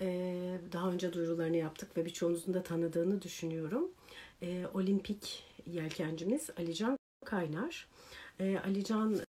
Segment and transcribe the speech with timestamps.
[0.00, 3.90] Ee, daha önce duyurularını yaptık ve birçoğunuzun da tanıdığını düşünüyorum.
[4.42, 7.88] Ee, olimpik yelkencimiz Alican Kaynar.
[8.40, 9.24] Ee, Alican'ı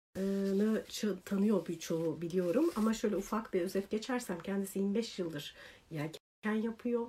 [1.25, 5.55] tanıyor birçoğu biliyorum ama şöyle ufak bir özet geçersem kendisi 25 yıldır
[5.91, 7.07] yelken yapıyor.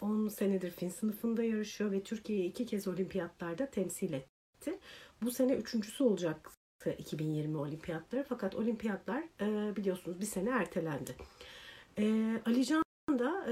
[0.00, 4.78] 10 senedir fin sınıfında yarışıyor ve Türkiye'yi iki kez olimpiyatlarda temsil etti.
[5.22, 6.50] Bu sene üçüncüsü olacak
[6.98, 9.24] 2020 olimpiyatları fakat olimpiyatlar
[9.76, 11.16] biliyorsunuz bir sene ertelendi.
[12.46, 12.82] Alican
[13.18, 13.46] da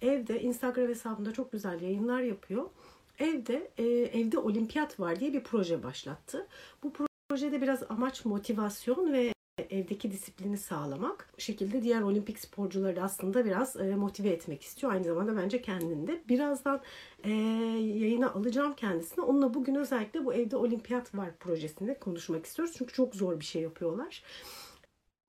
[0.00, 2.70] evde Instagram hesabında çok güzel yayınlar yapıyor.
[3.18, 3.70] Evde
[4.12, 6.46] evde olimpiyat var diye bir proje başlattı.
[6.82, 6.92] Bu
[7.28, 9.32] projede biraz amaç motivasyon ve
[9.70, 11.28] evdeki disiplini sağlamak.
[11.36, 14.92] Bu şekilde diğer olimpik sporcuları da aslında biraz e, motive etmek istiyor.
[14.92, 16.22] Aynı zamanda bence kendinde.
[16.28, 16.80] Birazdan
[17.24, 19.24] e, yayına alacağım kendisini.
[19.24, 22.74] Onunla bugün özellikle bu evde olimpiyat var projesinde konuşmak istiyoruz.
[22.78, 24.22] Çünkü çok zor bir şey yapıyorlar.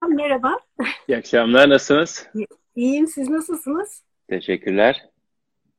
[0.07, 0.59] Merhaba.
[1.07, 1.69] İyi akşamlar.
[1.69, 2.27] Nasılsınız?
[2.75, 3.07] İyiyim.
[3.07, 4.03] Siz nasılsınız?
[4.27, 5.05] Teşekkürler.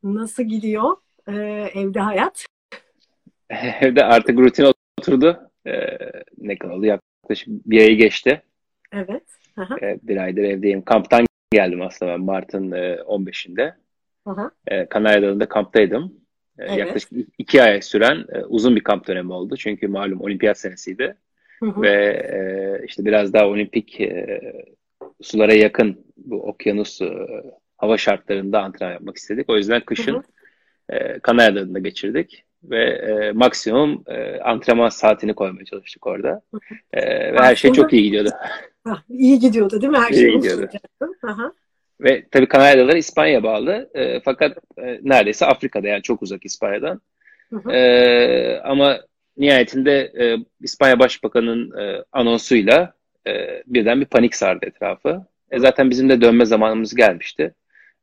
[0.03, 0.97] Nasıl gidiyor
[1.28, 1.33] ee,
[1.75, 2.47] evde hayat?
[3.81, 5.50] Evde artık rutin oturdu.
[5.67, 5.98] Ee,
[6.39, 6.86] ne kaldı?
[6.86, 8.42] Yaklaşık bir ayı geçti.
[8.92, 9.25] Evet.
[9.56, 9.77] Aha.
[9.83, 10.83] Ee, bir aydır evdeyim.
[10.83, 13.75] Kamptan geldim aslında ben Mart'ın 15'inde.
[14.27, 14.50] Aha.
[14.66, 16.14] Ee, Kanarya kamptaydım.
[16.59, 16.78] Ee, evet.
[16.78, 19.56] Yaklaşık iki ay süren e, uzun bir kamp dönemi oldu.
[19.56, 21.16] Çünkü malum olimpiyat senesiydi.
[21.61, 21.83] Hı hı.
[21.83, 21.94] Ve
[22.33, 24.41] e, işte biraz daha olimpik e,
[25.22, 27.27] sulara yakın bu okyanus e,
[27.77, 29.50] hava şartlarında antrenman yapmak istedik.
[29.50, 30.97] O yüzden kışın hı hı.
[30.97, 36.42] E, Kanarya geçirdik ve e, maksimum e, antrenman saatini koymaya çalıştık orada.
[36.92, 37.03] E,
[37.34, 38.31] ve her şey çok iyi gidiyordu.
[38.84, 39.98] Ha, iyi gidiyordu değil mi?
[39.98, 40.69] Her iyi şey gidiyordu.
[42.00, 43.91] Ve tabii Kanaryalar İspanya bağlı.
[43.94, 47.00] E, fakat e, neredeyse Afrika'da yani çok uzak İspanya'dan.
[47.70, 49.00] E, ama
[49.36, 52.95] nihayetinde e, İspanya Başbakanı'nın e, anonsuyla
[53.27, 55.27] e, birden bir panik sardı etrafı.
[55.50, 57.55] E, zaten bizim de dönme zamanımız gelmişti.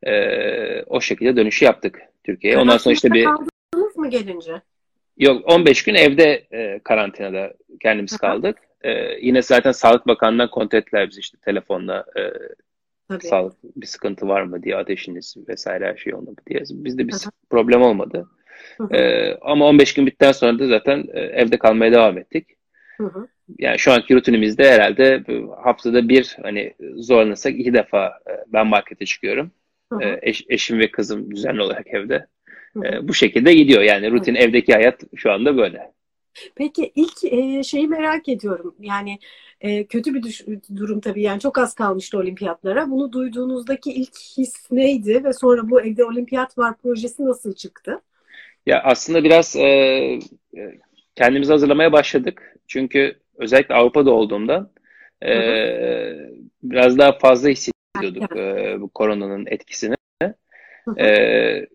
[0.03, 2.59] E, o şekilde dönüşü yaptık Türkiye'ye.
[2.59, 3.27] Ondan sonra işte bir
[3.97, 4.61] mı gelince?
[5.17, 8.57] Yok 15 gün evde e, karantinada kendimiz kaldık.
[8.81, 8.91] E,
[9.21, 12.21] yine zaten Sağlık Bakanlığı'ndan kontrol ettiler bizi işte telefonla e,
[13.19, 16.63] sağlık bir sıkıntı var mı diye ateşiniz vesaire her şey olmadı diye.
[16.69, 17.31] Bizde bir Aha.
[17.49, 18.27] problem olmadı.
[18.91, 22.47] E, ama 15 gün bittikten sonra da zaten e, evde kalmaya devam ettik.
[22.97, 23.27] Hı
[23.59, 25.23] Yani şu anki rutinimizde herhalde
[25.63, 29.51] haftada bir hani zorlanırsak iki defa e, ben markete çıkıyorum.
[30.01, 32.27] E, eş, eşim ve kızım düzenli olarak evde.
[32.83, 34.45] E, bu şekilde gidiyor yani rutin evet.
[34.45, 35.91] evdeki hayat şu anda böyle.
[36.55, 37.17] Peki ilk
[37.65, 38.75] şeyi merak ediyorum.
[38.79, 39.19] Yani
[39.89, 40.45] kötü bir düş-
[40.75, 42.89] durum tabii yani çok az kalmıştı olimpiyatlara.
[42.89, 48.01] Bunu duyduğunuzdaki ilk his neydi ve sonra bu evde olimpiyat var projesi nasıl çıktı?
[48.67, 50.19] Ya aslında biraz e, e
[51.15, 52.55] kendimizi hazırlamaya başladık.
[52.67, 54.71] Çünkü özellikle Avrupa'da olduğumda
[55.25, 55.31] e,
[56.63, 59.95] biraz daha fazla hissediyorduk e, bu koronanın etkisini.
[60.97, 61.07] E,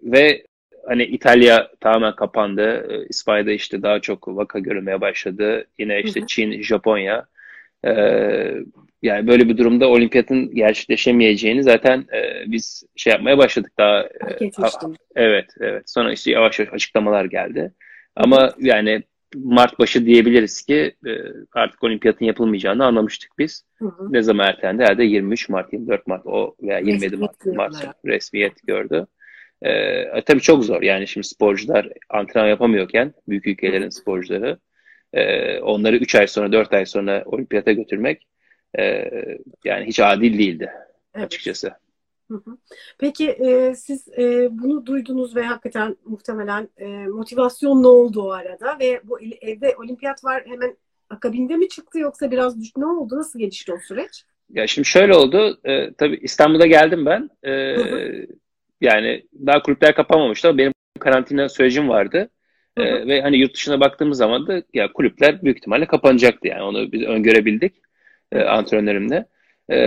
[0.02, 0.44] ve
[0.86, 2.86] hani İtalya tamamen kapandı.
[2.91, 5.66] Ee, İspanya'da işte daha çok vaka görülmeye başladı.
[5.78, 6.20] Yine işte.
[6.26, 7.26] Çin, Japonya.
[7.84, 8.54] Ee,
[9.02, 14.02] yani böyle bir durumda olimpiyatın gerçekleşemeyeceğini zaten e, biz şey yapmaya başladık daha.
[14.02, 14.50] E,
[15.14, 15.90] evet, evet.
[15.90, 17.72] Sonra işte yavaş yavaş açıklamalar geldi.
[18.16, 18.54] Ama hı.
[18.58, 19.02] yani
[19.34, 21.10] Mart başı diyebiliriz ki e,
[21.52, 23.64] artık olimpiyatın yapılmayacağını anlamıştık biz.
[23.78, 24.12] Hı hı.
[24.12, 24.82] Ne zaman ertelendi?
[24.82, 27.74] Herhalde 23 Mart, 24 Mart o veya 27 Mart, Mart
[28.06, 29.06] resmiyet gördü.
[29.64, 34.58] Ee, tabii çok zor yani şimdi sporcular antrenman yapamıyorken büyük ülkelerin sporcuları
[35.12, 38.26] e, onları 3 ay sonra 4 ay sonra olimpiyata götürmek
[38.78, 39.05] e,
[39.65, 40.71] yani hiç adil değildi
[41.15, 41.27] evet.
[41.27, 41.72] açıkçası.
[42.99, 48.78] Peki e, siz e, bunu duydunuz ve hakikaten muhtemelen e, motivasyon ne oldu o arada
[48.81, 50.77] ve bu evde olimpiyat var hemen
[51.11, 54.25] akabinde mi çıktı yoksa biraz düş ne oldu nasıl gelişti o süreç?
[54.50, 57.53] Ya şimdi şöyle oldu e, tabii İstanbul'a geldim ben e,
[58.81, 62.31] yani daha kulüpler kapanmamıştı ama benim karantina sürecim vardı.
[62.78, 62.87] Hı hı.
[62.87, 66.93] Ee, ve hani yurt dışına baktığımız zaman da ya kulüpler büyük ihtimalle kapanacaktı yani onu
[66.93, 67.75] biz öngörebildik
[68.32, 69.26] e, antrenörümle.
[69.69, 69.79] E,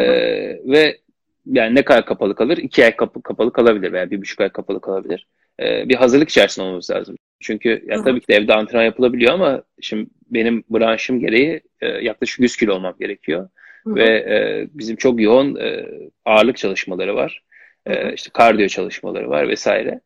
[0.65, 0.97] ve
[1.45, 2.57] yani ne kadar kapalı kalır?
[2.57, 5.27] İki ay kapı, kapalı kalabilir veya bir buçuk ay kapalı kalabilir.
[5.59, 7.15] E, bir hazırlık içerisinde olmamız lazım.
[7.39, 12.39] Çünkü ya tabii ki de evde antrenman yapılabiliyor ama şimdi benim branşım gereği e, yaklaşık
[12.39, 13.49] 100 kilo olmam gerekiyor.
[13.83, 13.95] Hı hı.
[13.95, 15.85] Ve e, bizim çok yoğun e,
[16.25, 17.43] ağırlık çalışmaları var.
[17.85, 19.99] E, işte kardiyo çalışmaları var vesaire.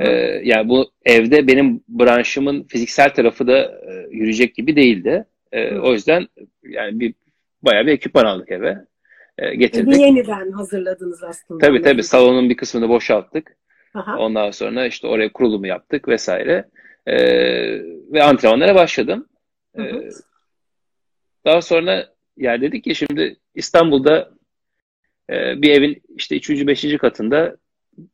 [0.00, 0.10] E,
[0.44, 5.24] yani bu evde benim branşımın fiziksel tarafı da e, yürüyecek gibi değildi.
[5.52, 6.28] E, o yüzden
[6.62, 7.14] yani bir
[7.62, 8.84] bayağı bir ekipman aldık eve.
[9.38, 10.00] E, getirdik.
[10.00, 11.66] Yeniden hazırladınız aslında.
[11.66, 13.56] Tabii tabii salonun bir kısmını boşalttık.
[13.94, 14.18] Aha.
[14.18, 16.68] Ondan sonra işte oraya kurulumu yaptık vesaire.
[17.06, 17.16] E,
[18.12, 19.28] ve antrenmanlara başladım.
[19.78, 19.82] E,
[21.44, 24.30] daha sonra yani dedik ki şimdi İstanbul'da
[25.30, 26.50] e, bir evin işte 3.
[26.50, 26.96] 5.
[26.96, 27.56] katında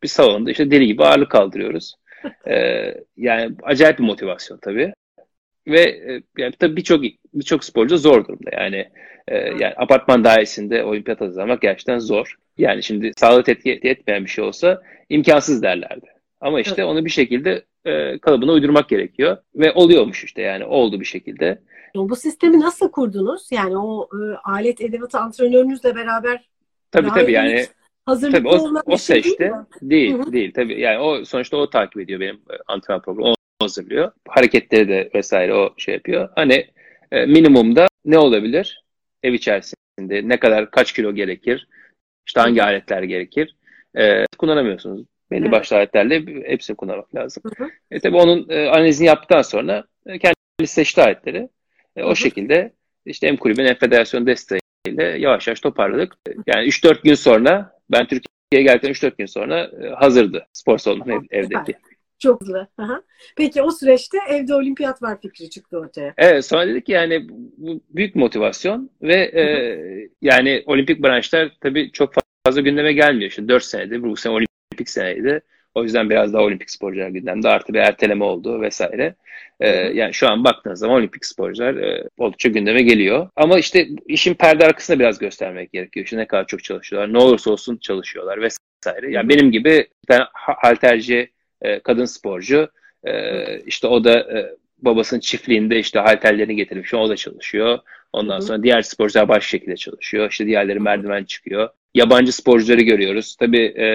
[0.03, 1.95] bir salonda işte deli gibi ağırlık kaldırıyoruz.
[2.49, 4.93] E, yani acayip bir motivasyon tabii.
[5.69, 7.03] Ve e, yani tabii birçok
[7.35, 8.51] birçok sporcu zor durumda.
[8.53, 8.89] Yani
[9.29, 12.35] e, yani apartman dairesinde olimpiyat hazırlamak gerçekten zor.
[12.59, 16.07] Yani şimdi sağlık etki etmeyen bir şey olsa imkansız derlerdi.
[16.41, 19.37] Ama işte onu bir şekilde e, kalıbına uydurmak gerekiyor.
[19.55, 21.59] Ve oluyormuş işte yani oldu bir şekilde.
[21.95, 23.49] Bu sistemi nasıl kurdunuz?
[23.53, 26.49] Yani o e, alet edevat antrenörünüzle beraber
[26.91, 27.67] Tabii tabii yani
[28.07, 29.39] hazırlıklı tabii, o, olmak o şey seçti.
[29.39, 29.67] değil mi?
[29.83, 30.33] Değil, Hı hı.
[30.33, 30.81] değil tabii.
[30.81, 33.35] Yani o sonuçta o takip ediyor benim e, antrenman programı.
[33.69, 34.13] Hazırlıyor.
[34.29, 36.29] Hareketleri de vesaire o şey yapıyor.
[36.35, 36.67] Hani
[37.13, 38.85] e, minimumda ne olabilir?
[39.23, 41.69] Ev içerisinde ne kadar kaç kilo gerekir?
[42.27, 43.57] İşte hangi aletler gerekir?
[43.99, 45.07] E, kullanamıyorsunuz.
[45.31, 45.53] Belli Evet.
[45.53, 47.43] başlı aletlerle hepsini kullanmak lazım.
[47.59, 47.69] Hı hı.
[47.91, 51.49] E tabii onun e, analizini yaptıktan sonra e, kendisi seçti aletleri.
[51.97, 52.17] E, Hı o hı.
[52.17, 52.73] şekilde
[53.07, 56.13] işte hem kulübün hem federasyon desteğiyle yavaş yavaş toparladık.
[56.47, 61.27] Yani 3-4 gün sonra ben Türkiye'ye geldikten 3-4 gün sonra e, hazırdı spor salonu ev-
[61.45, 61.75] evdeki.
[62.19, 62.69] Çok hızlı.
[62.79, 63.03] Aha.
[63.37, 66.15] Peki o süreçte evde olimpiyat var fikri çıktı ortaya.
[66.19, 67.27] Evet sonra dedik ki yani
[67.57, 69.45] bu büyük motivasyon ve e,
[70.23, 72.13] yani olimpik branşlar tabii çok
[72.47, 73.31] fazla gündeme gelmiyor.
[73.31, 75.43] İşte 4 senedir bu sene olimpik seneydi.
[75.75, 79.15] O yüzden biraz daha olimpik sporcular gündemde artı bir erteleme oldu vesaire.
[79.61, 83.29] E, yani şu an baktığınız zaman olimpik sporcular e, oldukça gündeme geliyor.
[83.37, 86.05] Ama işte işin perde arkasında biraz göstermek gerekiyor.
[86.05, 89.11] İşte ne kadar çok çalışıyorlar, ne olursa olsun çalışıyorlar vesaire.
[89.11, 91.31] Yani benim gibi bir tane halterci
[91.63, 92.69] e, kadın sporcu
[93.05, 96.57] e, işte o da e, babasının çiftliğinde işte halterlerini
[96.99, 97.79] an o da çalışıyor.
[98.13, 98.43] Ondan Hı hı.
[98.43, 100.31] sonra diğer sporcular baş şekilde çalışıyor.
[100.31, 101.69] İşte diğerleri merdiven çıkıyor.
[101.95, 103.37] Yabancı sporcuları görüyoruz.
[103.37, 103.87] Tabii e,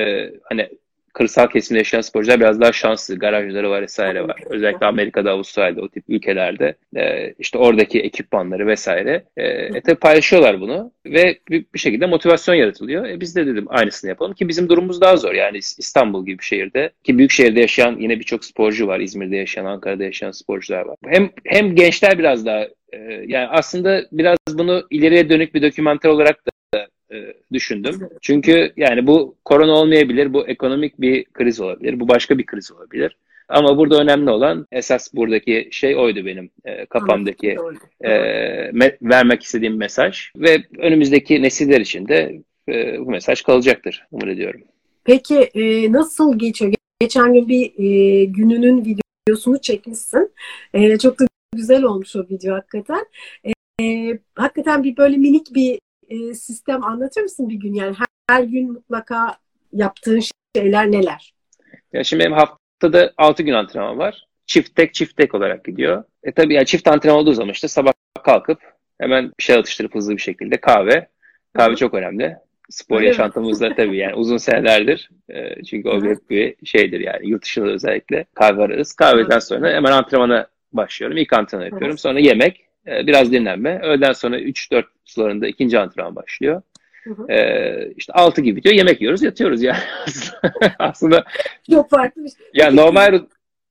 [0.43, 0.69] hani
[1.13, 3.19] kırsal kesimde yaşayan sporcular biraz daha şanslı.
[3.19, 4.41] Garajları var vesaire var.
[4.49, 9.23] Özellikle Amerika'da, Avustralya'da o tip ülkelerde e, işte oradaki ekipmanları vesaire.
[9.37, 13.05] E, e tabii paylaşıyorlar bunu ve bir, bir şekilde motivasyon yaratılıyor.
[13.05, 15.33] E, biz de dedim aynısını yapalım ki bizim durumumuz daha zor.
[15.33, 18.99] Yani İs- İstanbul gibi bir şehirde ki büyük şehirde yaşayan yine birçok sporcu var.
[18.99, 20.95] İzmir'de yaşayan, Ankara'da yaşayan sporcular var.
[21.07, 26.45] Hem hem gençler biraz daha e, yani aslında biraz bunu ileriye dönük bir dokümanter olarak
[26.45, 26.51] da
[27.53, 28.09] düşündüm.
[28.21, 33.17] Çünkü yani bu korona olmayabilir, bu ekonomik bir kriz olabilir, bu başka bir kriz olabilir.
[33.49, 37.57] Ama burada önemli olan esas buradaki şey oydu benim e, kafamdaki
[38.01, 38.09] e,
[38.71, 44.61] me- vermek istediğim mesaj ve önümüzdeki nesiller için de e, bu mesaj kalacaktır umut ediyorum.
[45.03, 46.73] Peki e, nasıl geçiyor?
[47.01, 50.31] Geçen gün bir e, gününün videosunu çekmişsin.
[50.73, 51.25] E, çok da
[51.55, 53.05] güzel olmuş o video hakikaten.
[53.43, 53.51] E,
[53.83, 57.73] e, hakikaten bir böyle minik bir e, sistem anlatır mısın bir gün?
[57.73, 59.37] Yani her, her gün mutlaka
[59.73, 60.21] yaptığın
[60.55, 61.33] şeyler neler?
[61.93, 64.27] Ya şimdi benim haftada 6 gün antrenman var.
[64.45, 66.03] Çift tek çift tek olarak gidiyor.
[66.23, 68.59] E tabii yani çift antrenman olduğu zaman işte sabah kalkıp
[68.99, 71.07] hemen bir şey atıştırıp hızlı bir şekilde kahve.
[71.53, 71.75] Kahve Hı.
[71.75, 72.37] çok önemli.
[72.69, 73.07] Spor Öyle mi?
[73.07, 75.09] yaşantımızda tabii yani uzun senelerdir.
[75.29, 78.93] E, çünkü o hep bir şeydir yani yurt dışında özellikle kahve ararız.
[78.93, 81.17] Kahveden sonra hemen antrenmana başlıyorum.
[81.17, 81.97] İlk antrenman yapıyorum.
[81.97, 83.79] Sonra yemek, e, biraz dinlenme.
[83.83, 86.61] Öğleden sonra 3-4 sularında ikinci antrenman başlıyor.
[87.03, 87.31] Hı hı.
[87.31, 88.75] E, işte 6 gibi bitiyor.
[88.75, 89.79] Yemek yiyoruz, yatıyoruz yani.
[90.79, 91.23] Aslında
[91.71, 92.47] Çok farklı bir şey.
[92.53, 93.19] ya normal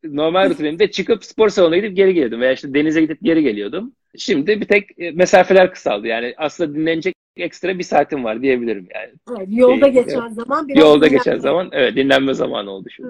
[0.04, 3.92] normal rutinimde çıkıp spor salonuna gidip geri geliyordum veya işte denize gidip geri geliyordum.
[4.16, 6.06] Şimdi bir tek e, mesafeler kısaldı.
[6.06, 9.12] Yani aslında dinlenecek ekstra bir saatim var diyebilirim yani.
[9.38, 13.08] Evet, yolda Şey, geçen zaman biraz Yolda geçen zaman evet dinlenme zamanı oldu şimdi.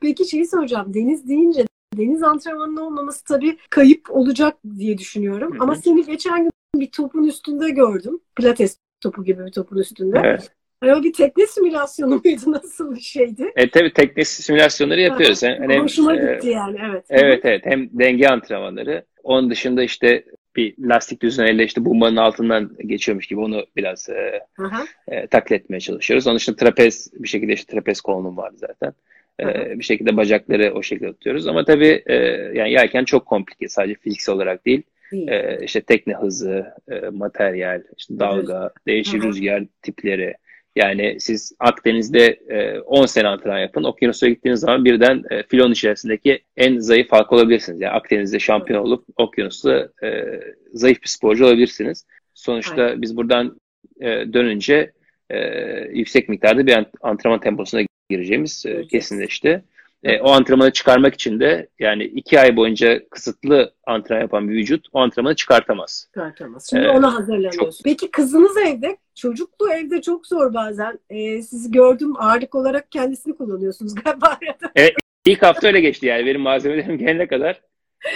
[0.00, 0.94] Peki şeyi soracağım.
[0.94, 1.64] Deniz deyince
[1.96, 5.52] deniz antrenmanının olmaması tabii kayıp olacak diye düşünüyorum.
[5.52, 5.62] Hı hı.
[5.62, 8.20] Ama seni geçen gün bir topun üstünde gördüm.
[8.36, 10.20] Pilates topu gibi bir topun üstünde.
[10.24, 10.50] Evet.
[10.84, 12.40] O bir tekne simülasyonu muydu?
[12.46, 13.52] Nasıl bir şeydi?
[13.56, 15.42] E tabii tekne simülasyonları yapıyoruz.
[15.42, 16.78] Yani hem, Hoşuma e, gitti yani.
[16.90, 17.04] Evet.
[17.10, 19.04] Evet evet hem denge antrenmanları.
[19.22, 20.24] Onun dışında işte
[20.56, 24.84] bir lastik düzeneyle işte bombanın altından geçiyormuş gibi onu biraz e, Aha.
[25.08, 26.26] e, taklit etmeye çalışıyoruz.
[26.26, 28.92] Onun dışında trapez bir şekilde işte trapez kolunum vardı zaten.
[29.38, 31.46] E, Hı bir şekilde bacakları o şekilde tutuyoruz.
[31.46, 32.14] Ama tabii e,
[32.54, 33.68] yani yelken çok komplike.
[33.68, 34.82] Sadece fiziksel olarak değil.
[35.12, 35.28] Değil.
[35.28, 40.34] E, işte tekne hızı, e, materyal, işte dalga, değişik rüzgar tipleri.
[40.76, 43.84] Yani siz Akdeniz'de e, 10 sene antrenman yapın.
[43.84, 47.80] Okyanusa gittiğiniz zaman birden e, filon içerisindeki en zayıf halk olabilirsiniz.
[47.80, 50.24] Yani Akdeniz'de şampiyon olup okyanusta e,
[50.72, 52.06] zayıf bir sporcu olabilirsiniz.
[52.34, 53.02] Sonuçta Aynen.
[53.02, 53.60] biz buradan
[54.00, 54.92] e, dönünce
[55.30, 55.38] e,
[55.92, 59.64] yüksek miktarda bir ant- antrenman temposuna gireceğimiz e, kesinleşti.
[60.02, 64.86] E, o antrenmanı çıkarmak için de yani iki ay boyunca kısıtlı antrenman yapan bir vücut
[64.92, 66.04] o antrenmanı çıkartamaz.
[66.06, 66.66] Çıkartamaz.
[66.70, 66.96] Şimdi Evet.
[66.98, 67.82] ona hazırlanıyorsun.
[67.84, 68.96] Peki kızınız evde.
[69.14, 70.98] Çocuklu evde çok zor bazen.
[71.10, 74.72] Ee, sizi gördüm ağırlık olarak kendisini kullanıyorsunuz galiba arada.
[75.26, 77.60] İlk hafta öyle geçti yani benim malzemelerim gelene kadar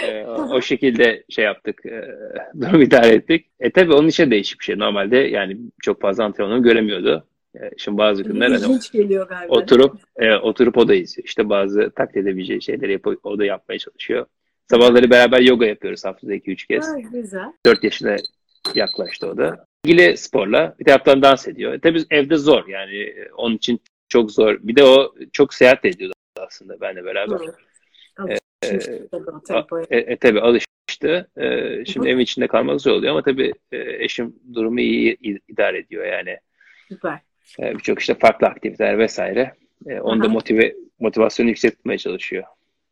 [0.03, 2.15] e, o, o şekilde şey yaptık, e,
[2.61, 3.45] durum idare ettik.
[3.59, 4.79] E tabi onun için değişik bir şey.
[4.79, 7.27] Normalde yani çok fazla antrenmanı göremiyordu.
[7.55, 9.53] E, şimdi bazı günler hani geliyor galiba.
[9.53, 11.27] Oturup e, oturup o da izliyor.
[11.27, 14.25] İşte bazı taklit edebileceği şeyleri yap o da yapmaya çalışıyor.
[14.69, 16.87] Sabahları beraber yoga yapıyoruz haftada 2-3 kez.
[16.87, 17.53] Ha, güzel.
[17.65, 18.15] 4 yaşına
[18.75, 19.65] yaklaştı o da.
[19.85, 21.73] İlgili sporla bir taraftan dans ediyor.
[21.73, 24.57] E, tabii evde zor yani e, onun için çok zor.
[24.61, 27.39] Bir de o çok seyahat ediyordu aslında benle beraber.
[28.15, 28.29] Hı.
[28.29, 28.37] E,
[29.89, 31.29] e, e, tabii alıştı.
[31.37, 32.11] E, şimdi Hı.
[32.11, 35.17] evin içinde kalmak zor oluyor ama tabii e, eşim durumu iyi
[35.47, 36.37] idare ediyor yani.
[36.89, 37.19] Süper.
[37.59, 39.53] E, Birçok işte farklı aktiviteler vesaire.
[39.87, 42.43] E, onu da motive, motivasyonu yükseltmeye çalışıyor.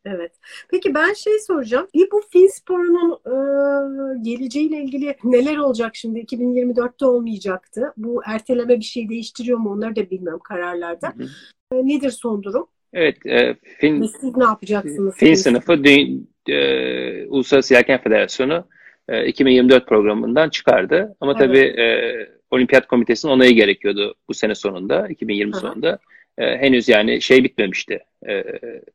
[0.06, 0.32] Evet.
[0.72, 1.88] Peki ben şey soracağım.
[1.94, 3.34] Bir bu fin sporunun e,
[4.22, 6.20] geleceğiyle ilgili neler olacak şimdi?
[6.20, 7.94] 2024'te olmayacaktı.
[7.98, 9.72] Bu erteleme bir şey değiştiriyor mu?
[9.72, 11.08] Onları da bilmiyorum kararlarda.
[11.08, 11.28] Hı hı.
[11.76, 12.68] E, nedir son durum?
[12.94, 13.26] Evet.
[13.26, 15.16] E, fin, siz ne yapacaksınız?
[15.16, 15.98] Fin sınıfı dü,
[16.50, 18.68] e, Uluslararası Yelken Federasyonu
[19.10, 21.16] e, 2024 programından çıkardı.
[21.22, 21.42] Ama evet.
[21.42, 25.60] tabii e, Olimpiyat Komitesi'nin onayı gerekiyordu bu sene sonunda, 2020 Aha.
[25.60, 26.00] sonunda.
[26.38, 28.44] E, henüz yani şey bitmemişti e,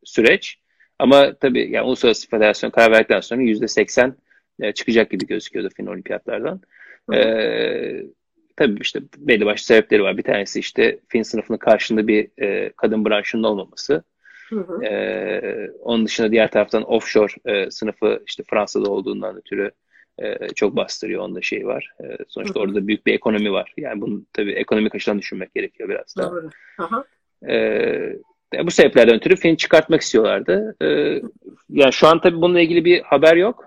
[0.04, 0.58] süreç.
[0.98, 4.12] Ama tabii yani Uluslararası Federasyon karar verdikten sonra %80
[4.60, 6.60] e, çıkacak gibi gözüküyordu fin olimpiyatlardan.
[7.12, 8.02] E,
[8.56, 10.18] tabii işte belli başlı sebepleri var.
[10.18, 14.02] Bir tanesi işte fin sınıfının karşında bir e, kadın branşının olmaması.
[14.48, 14.84] Hı hı.
[14.84, 19.70] E, onun dışında diğer taraftan offshore e, sınıfı işte Fransa'da olduğundan ötürü
[20.18, 21.22] e, çok bastırıyor.
[21.22, 21.92] Onda şey var.
[22.00, 23.74] E, sonuçta orada büyük bir ekonomi var.
[23.76, 26.30] Yani bunu tabii ekonomik açıdan düşünmek gerekiyor biraz daha.
[26.30, 26.50] Doğru.
[26.78, 27.04] Aha.
[27.48, 30.76] E, bu sebeplerden ötürü film çıkartmak istiyorlardı.
[30.82, 30.86] E,
[31.70, 33.64] yani şu an tabii bununla ilgili bir haber yok.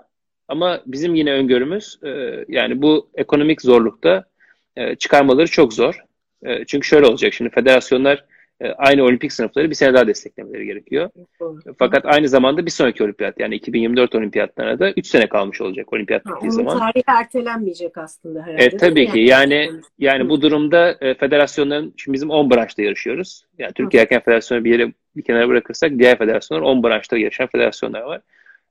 [0.48, 2.10] Ama bizim yine öngörümüz e,
[2.48, 4.26] yani bu ekonomik zorlukta
[4.76, 6.04] e, çıkarmaları çok zor.
[6.46, 8.26] E, çünkü şöyle olacak şimdi federasyonlar
[8.78, 11.10] aynı olimpik sınıfları bir sene daha desteklemeleri gerekiyor.
[11.80, 16.26] Fakat aynı zamanda bir sonraki olimpiyat yani 2024 olimpiyatlarına da 3 sene kalmış olacak olimpiyat
[16.26, 16.80] ha, bittiği zaman.
[16.80, 18.66] tarihi ertelenmeyecek aslında herhalde.
[18.66, 23.46] E, tabii ki yani yani bu durumda e, federasyonların şimdi bizim 10 branşta yarışıyoruz.
[23.58, 28.02] Yani Türkiye Erken Federasyonu bir yere bir kenara bırakırsak diğer federasyonlar 10 branşta yarışan federasyonlar
[28.02, 28.22] var.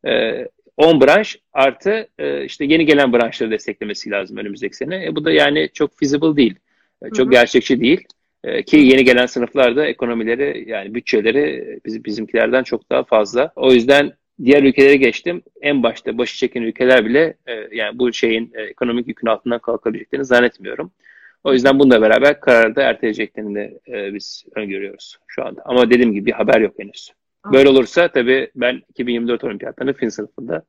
[0.06, 0.44] E,
[0.76, 5.06] 10 branş artı e, işte yeni gelen branşları desteklemesi lazım önümüzdeki sene.
[5.06, 6.54] E, bu da yani çok feasible değil.
[7.02, 7.30] E, çok Hı-hı.
[7.30, 8.04] gerçekçi değil.
[8.44, 13.52] E, ki yeni gelen sınıflarda ekonomileri yani bütçeleri biz, bizimkilerden çok daha fazla.
[13.56, 14.12] O yüzden
[14.44, 15.42] diğer ülkelere geçtim.
[15.60, 20.24] En başta başı çeken ülkeler bile e, yani bu şeyin e, ekonomik yükün altından kalkabileceklerini
[20.24, 20.92] zannetmiyorum.
[21.44, 25.62] O yüzden bununla beraber kararı da erteleyeceklerini de e, biz öngörüyoruz şu anda.
[25.64, 27.12] Ama dediğim gibi bir haber yok henüz.
[27.52, 30.62] Böyle olursa tabii ben 2024 olimpiyatlarını fin sınıfında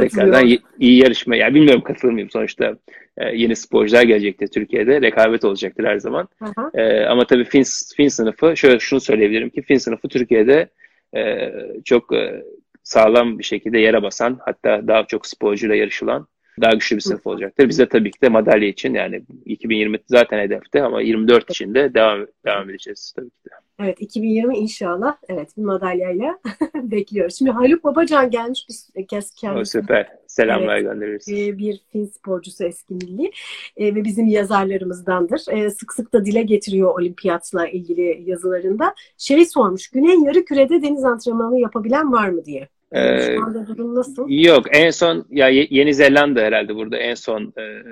[0.00, 1.36] tekrardan iyi yarışma.
[1.36, 2.76] Yani bilmiyorum katılır mıyım sonuçta
[3.18, 5.02] e, yeni sporcular gelecektir Türkiye'de.
[5.02, 6.28] Rekabet olacaktır her zaman.
[6.74, 7.64] E, ama tabii fin,
[7.96, 10.68] fin sınıfı şöyle şunu söyleyebilirim ki fin sınıfı Türkiye'de
[11.16, 11.52] e,
[11.84, 12.42] çok e,
[12.82, 16.26] sağlam bir şekilde yere basan hatta daha çok sporcuyla yarışılan
[16.62, 17.68] daha güçlü bir sınıf olacaktır.
[17.68, 21.94] Biz de tabii ki de madalya için yani 2020 zaten hedefte ama 24 için de
[21.94, 23.54] devam devam edeceğiz tabii ki de.
[23.80, 26.38] Evet 2020 inşallah evet bir madalyayla
[26.74, 27.38] bekliyoruz.
[27.38, 28.66] Şimdi Haluk Babacan gelmiş
[28.96, 29.78] bir kez kendisi.
[29.78, 30.08] O süper.
[30.26, 31.28] Selamlar evet, göndeririz.
[31.28, 33.32] E, bir fin sporcusu eski milli
[33.76, 35.44] e, ve bizim yazarlarımızdandır.
[35.50, 38.94] E, sık sık da dile getiriyor olimpiyatla ilgili yazılarında.
[39.18, 42.68] Şey sormuş Güney yarı kürede deniz antrenmanı yapabilen var mı diye.
[42.92, 44.28] Ee, Şu anda durum nasıl?
[44.28, 47.82] Yok en son ya Yeni Zelanda herhalde burada en son e,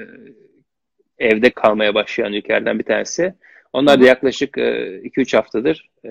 [1.18, 3.34] evde kalmaya başlayan ülkelerden bir tanesi.
[3.72, 6.08] Onlar da yaklaşık 2-3 e, haftadır e,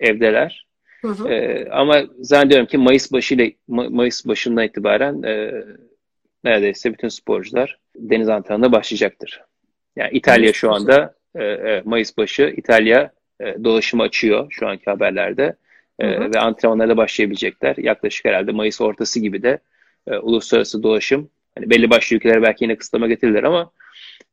[0.00, 0.66] evdeler.
[1.02, 1.28] Hı hı.
[1.28, 5.64] E, ama zannediyorum ki Mayıs başıyla Mayıs başından itibaren e,
[6.44, 9.42] neredeyse bütün sporcular deniz antrenmanına başlayacaktır.
[9.96, 15.56] Yani İtalya şu anda e, Mayıs başı İtalya e, dolaşımı açıyor şu anki haberlerde
[16.00, 17.76] e, ve antrenmanlara başlayabilecekler.
[17.76, 19.58] Yaklaşık herhalde Mayıs ortası gibi de
[20.06, 23.70] e, uluslararası dolaşım hani belli başlı ülkeler belki yine kısıtlama getirirler ama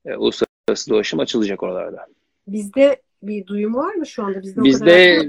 [0.06, 2.06] e, uluslararası dolaşım açılacak oralarda.
[2.48, 4.42] Bizde bir duyum var mı şu anda?
[4.42, 5.28] Bizde, bizde,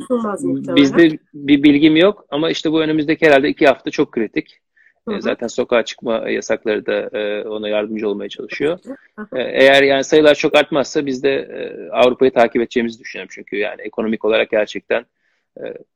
[0.77, 4.61] bizde bir bilgim yok ama işte bu önümüzdeki herhalde iki hafta çok kritik.
[5.09, 5.23] Hı hı.
[5.23, 7.11] Zaten sokağa çıkma yasakları da
[7.51, 8.79] ona yardımcı olmaya çalışıyor.
[9.17, 9.39] Hı hı.
[9.39, 11.49] Eğer yani sayılar çok artmazsa biz de
[11.93, 13.31] Avrupa'yı takip edeceğimizi düşünüyorum.
[13.33, 15.05] Çünkü yani ekonomik olarak gerçekten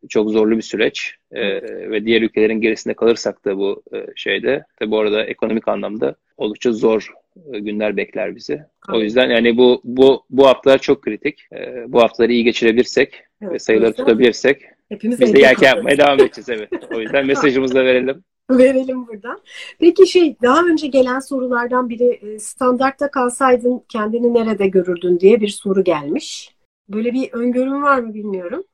[0.09, 4.91] çok zorlu bir süreç e, ve diğer ülkelerin gerisinde kalırsak da bu e, şeyde tabi
[4.91, 7.13] bu arada ekonomik anlamda oldukça zor
[7.53, 8.63] e, günler bekler bizi.
[8.93, 11.47] O yüzden yani bu bu bu haftalar çok kritik.
[11.53, 16.21] E, bu haftaları iyi geçirebilirsek evet, ve sayıları tutabilirsek Hepimiz biz de yelken yapmaya devam
[16.21, 16.71] edeceğiz evet.
[16.95, 18.25] O yüzden mesajımızı da verelim.
[18.51, 19.41] Verelim buradan.
[19.79, 25.49] Peki şey daha önce gelen sorulardan biri e, standartta kalsaydın kendini nerede görürdün diye bir
[25.49, 26.55] soru gelmiş.
[26.89, 28.65] Böyle bir öngörün var mı bilmiyorum.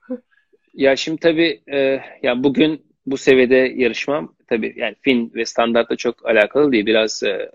[0.79, 6.27] Ya şimdi tabii e, yani bugün bu seviyede yarışmam tabii yani fin ve standartla çok
[6.27, 6.87] alakalı değil.
[6.87, 7.51] Biraz e,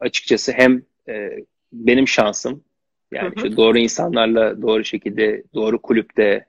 [0.00, 1.30] açıkçası hem e,
[1.72, 2.64] benim şansım
[3.12, 6.44] Yani işte doğru insanlarla doğru şekilde doğru kulüpte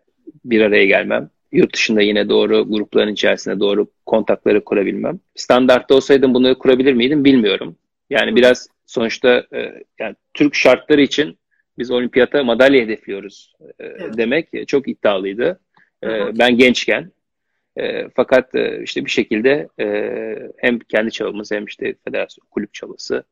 [0.45, 1.29] bir araya gelmem.
[1.51, 5.19] Yurt dışında yine doğru grupların içerisinde doğru kontakları kurabilmem.
[5.35, 7.75] Standartta olsaydım bunları kurabilir miydim bilmiyorum.
[8.09, 11.37] Yani biraz sonuçta e, yani Türk şartları için
[11.77, 14.17] biz olimpiyata madalya hedefliyoruz e, evet.
[14.17, 15.59] demek çok iddialıydı.
[16.03, 16.07] E,
[16.39, 17.11] ben gençken
[17.77, 19.85] e, fakat e, işte bir şekilde e,
[20.57, 23.23] hem kendi çabamız hem işte federasyon kulüp çabası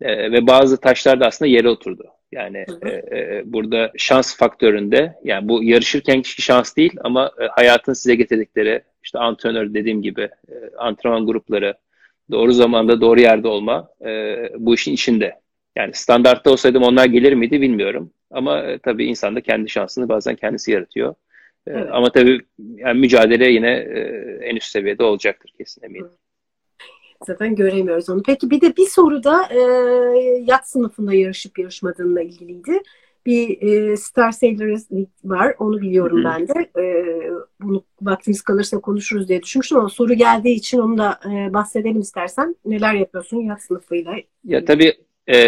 [0.00, 2.06] e, ve bazı taşlar da aslında yere oturdu.
[2.32, 7.92] Yani e, e, burada şans faktöründe yani bu yarışırken kişi şans değil ama e, hayatın
[7.92, 11.74] size getirdikleri işte antrenör dediğim gibi e, antrenman grupları
[12.30, 15.40] doğru zamanda doğru yerde olma e, bu işin içinde.
[15.76, 18.10] Yani standartta olsaydım onlar gelir miydi bilmiyorum.
[18.30, 21.14] Ama e, tabii insan da kendi şansını bazen kendisi yaratıyor.
[21.66, 21.88] E, evet.
[21.92, 24.00] Ama tabii yani mücadele yine e,
[24.42, 26.10] en üst seviyede olacaktır kesin eminim.
[27.26, 28.22] Zaten göremiyoruz onu.
[28.22, 29.58] Peki bir de bir soru da e,
[30.46, 32.82] yat sınıfında yarışıp yarışmadığınla ilgiliydi.
[33.26, 34.90] Bir e, Star Sailors
[35.24, 35.54] var.
[35.58, 36.24] Onu biliyorum Hı-hı.
[36.24, 36.80] ben de.
[36.80, 37.04] E,
[37.60, 42.56] bunu vaktimiz kalırsa konuşuruz diye düşünmüştüm ama soru geldiği için onu da e, bahsedelim istersen.
[42.64, 44.16] Neler yapıyorsun yat sınıfıyla?
[44.44, 44.92] Ya tabii
[45.26, 45.38] e,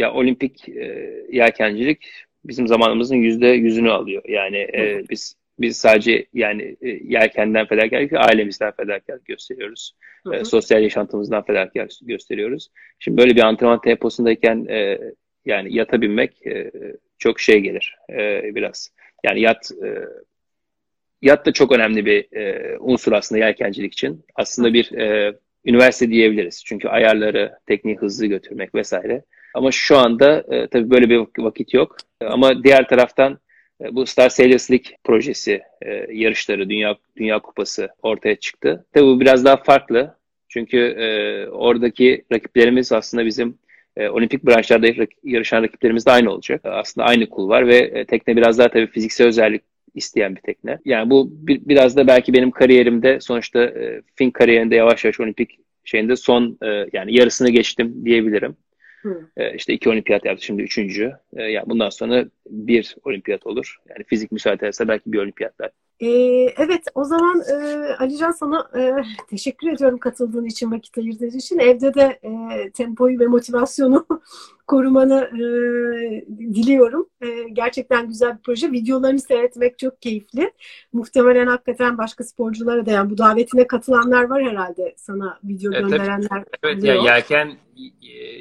[0.00, 2.10] ya olimpik e, yelkencilik
[2.44, 4.22] bizim zamanımızın yüzde yüzünü alıyor.
[4.28, 9.92] Yani e, biz biz sadece yani e, yelkenden fedakarlık ailemizden fedakarlık gösteriyoruz.
[10.26, 12.68] Hı E, sosyal yaşantımızdan fedakarlık gösteriyoruz.
[12.98, 14.98] Şimdi böyle bir antrenman temposundayken e,
[15.44, 16.70] yani yatabilmek e,
[17.18, 18.90] çok şey gelir e, biraz.
[19.24, 19.88] Yani yat e,
[21.22, 24.24] yat da çok önemli bir e, unsur aslında yelkencilik için.
[24.34, 26.64] Aslında bir e, üniversite diyebiliriz.
[26.64, 29.22] Çünkü ayarları, tekniği hızlı götürmek vesaire.
[29.54, 31.96] Ama şu anda e, tabii böyle bir vakit yok.
[32.20, 33.38] Ama diğer taraftan
[33.92, 38.86] bu Star Sailors League projesi, e, yarışları, Dünya Dünya Kupası ortaya çıktı.
[38.92, 40.14] Tabii bu biraz daha farklı.
[40.48, 43.58] Çünkü e, oradaki rakiplerimiz aslında bizim
[43.96, 44.86] e, olimpik branşlarda
[45.24, 46.60] yarışan rakiplerimiz de aynı olacak.
[46.64, 49.62] Aslında aynı kul var ve e, tekne biraz daha tabii fiziksel özellik
[49.94, 50.78] isteyen bir tekne.
[50.84, 55.58] Yani bu bir, biraz da belki benim kariyerimde sonuçta e, fin kariyerinde yavaş yavaş olimpik
[55.84, 58.56] şeyinde son e, yani yarısını geçtim diyebilirim.
[59.36, 61.12] E, işte iki olimpiyat yaptı şimdi üçüncü.
[61.36, 63.76] E, yani bundan sonra bir olimpiyat olur.
[63.88, 65.70] Yani fizik müsaade ederse belki bir olimpiyat daha.
[66.00, 66.06] Ee,
[66.56, 67.54] evet o zaman e,
[67.98, 71.58] Alican sana e, teşekkür ediyorum katıldığın için, vakit ayırdığın için.
[71.58, 74.06] Evde de e, tempoyu ve motivasyonu
[74.66, 75.42] korumanı e,
[76.54, 77.08] diliyorum.
[77.20, 78.72] E, gerçekten güzel bir proje.
[78.72, 80.52] Videolarını seyretmek çok keyifli.
[80.92, 86.44] Muhtemelen hakikaten başka sporculara da yani bu davetine katılanlar var herhalde sana video evet, gönderenler.
[86.62, 87.56] Evet, ya yelken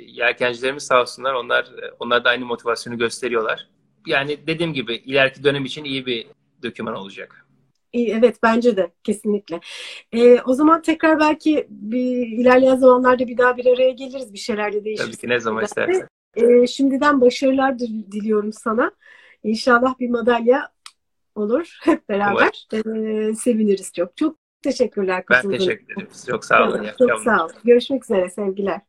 [0.08, 1.34] yelkencilerimiz sağ olsunlar.
[1.34, 3.68] Onlar onlar da aynı motivasyonu gösteriyorlar.
[4.08, 6.28] Yani dediğim gibi ileriki dönem için iyi bir
[6.63, 7.45] doküman olacak.
[7.93, 9.60] Evet bence de kesinlikle.
[10.12, 14.86] Ee, o zaman tekrar belki bir ilerleyen zamanlarda bir daha bir araya geliriz bir şeylerle
[14.86, 15.04] değişir.
[15.06, 16.08] Tabii ki ne zaman istersen.
[16.36, 18.91] Ee, şimdiden başarılar diliyorum sana.
[19.43, 20.71] İnşallah bir madalya
[21.36, 22.67] olur hep beraber.
[22.74, 24.17] Ee, seviniriz çok.
[24.17, 25.24] Çok teşekkürler.
[25.30, 26.08] Ben teşekkür ederim.
[26.28, 26.88] Çok sağ olun.
[27.00, 27.56] Çok sağ olun.
[27.63, 28.82] Görüşmek üzere sevgiler.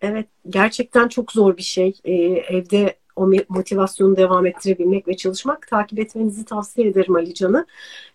[0.00, 2.00] Evet gerçekten çok zor bir şey.
[2.04, 5.68] Ee, evde o motivasyonu devam ettirebilmek ve çalışmak.
[5.68, 7.66] Takip etmenizi tavsiye ederim Ali Can'ı.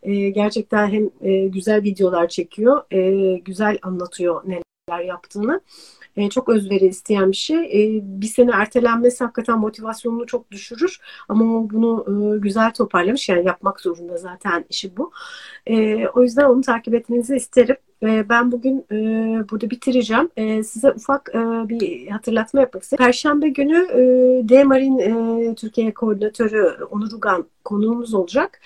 [0.03, 5.61] E, gerçekten hem e, güzel videolar çekiyor, e, güzel anlatıyor neler yaptığını.
[6.17, 7.57] E, çok özveri isteyen bir şey.
[7.57, 10.99] E, bir sene ertelenmesi hakikaten motivasyonunu çok düşürür.
[11.29, 13.29] Ama o bunu e, güzel toparlamış.
[13.29, 15.11] Yani yapmak zorunda zaten işi bu.
[15.67, 17.75] E, o yüzden onu takip etmenizi isterim.
[18.03, 18.95] E, ben bugün e,
[19.49, 20.29] burada bitireceğim.
[20.37, 21.39] E, size ufak e,
[21.69, 23.05] bir hatırlatma yapmak istiyorum.
[23.05, 23.99] Perşembe günü e,
[24.49, 28.61] D-Marin Türkiye Koordinatörü Onur Ugan konuğumuz olacak.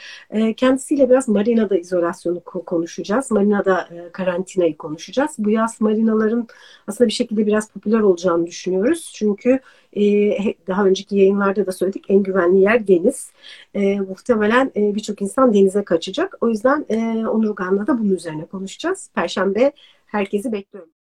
[0.57, 3.31] Kendisiyle biraz marinada izolasyonu konuşacağız.
[3.31, 5.31] Marinada karantinayı konuşacağız.
[5.37, 6.47] Bu yaz marinaların
[6.87, 9.11] aslında bir şekilde biraz popüler olacağını düşünüyoruz.
[9.15, 9.59] Çünkü
[10.67, 13.31] daha önceki yayınlarda da söyledik en güvenli yer deniz.
[13.73, 16.37] E, muhtemelen e, birçok insan denize kaçacak.
[16.41, 19.09] O yüzden e, Onur Ugan'la da bunun üzerine konuşacağız.
[19.15, 19.71] Perşembe
[20.05, 20.97] herkesi bekliyorum.